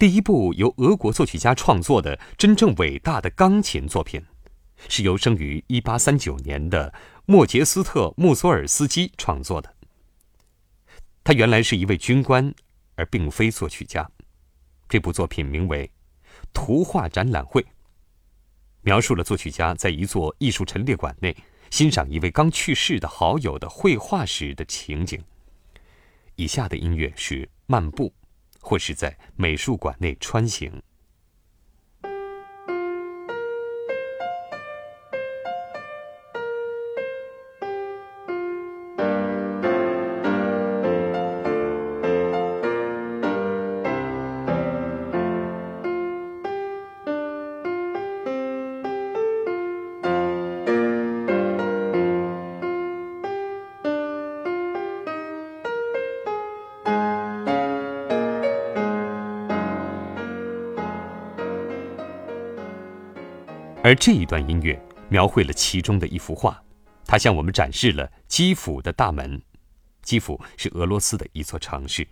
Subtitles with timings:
[0.00, 4.24] 第一部由俄国作曲家创作的真正伟大的钢琴作品，
[4.88, 6.94] 是由生于1839年的
[7.26, 9.74] 莫杰斯特·穆索尔斯基创作的。
[11.22, 12.50] 他原来是一位军官，
[12.94, 14.10] 而并非作曲家。
[14.88, 15.86] 这部作品名为
[16.54, 17.60] 《图画展览会》，
[18.80, 21.36] 描述了作曲家在一座艺术陈列馆内
[21.70, 25.22] 欣赏一位刚去世的好友的绘画时的情景。
[26.36, 28.10] 以下的音乐是漫步，
[28.60, 30.82] 或是在美术馆内穿行。
[63.82, 64.78] 而这一段音乐
[65.08, 66.62] 描绘了其中的一幅画，
[67.06, 69.40] 它向我们展示了基辅的大门。
[70.02, 72.06] 基辅是俄罗斯的一座城市。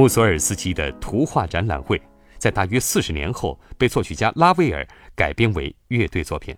[0.00, 2.00] 穆索尔斯基的图画展览会，
[2.38, 6.56] 在大约四十年后被作曲家拉威尔改编为乐队作品。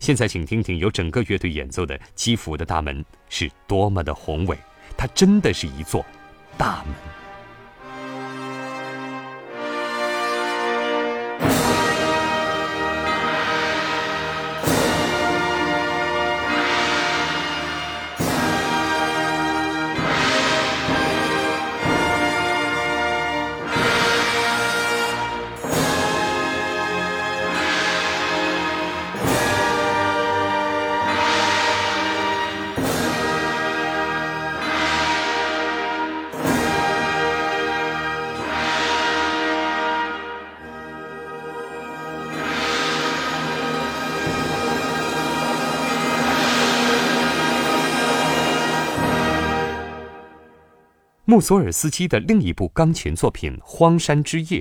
[0.00, 4.58] 现在，请听听由整个乐队演奏的《基辅的大门》是多么的宏伟，
[4.96, 6.04] 它真的是一座
[6.58, 7.25] 大门。
[51.28, 54.60] 穆索尔斯基的另一部钢琴作品《荒山之夜》，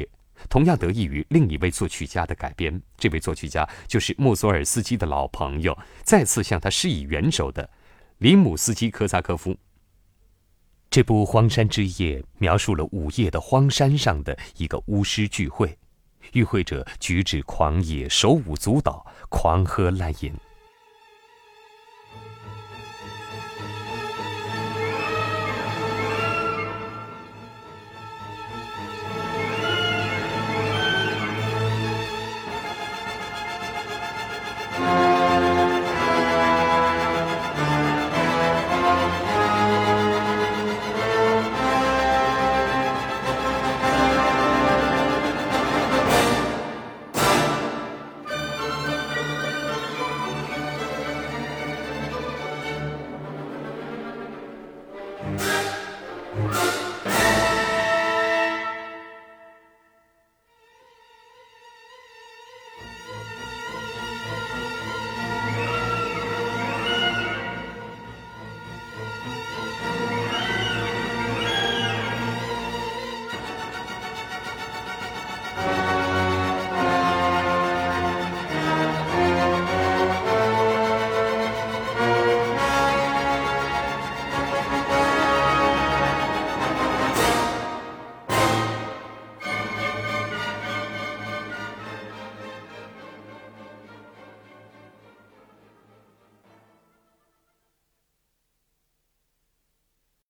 [0.49, 2.81] 同样得益于另一位作曲家的改编。
[2.97, 7.69] 这位作曲家就是穆索尔斯基的老朋友，再次向他施以援手的
[8.17, 9.55] 里姆斯基科萨科夫。
[10.89, 15.77] 这部《荒山之夜》描述了午夜的荒山上的一个巫师聚会，
[16.33, 20.33] 与会者举止狂野，手舞足蹈，狂喝滥饮。